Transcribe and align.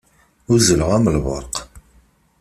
Uzzleɣ 0.53 0.89
am 0.97 1.07
lberq. 1.15 1.55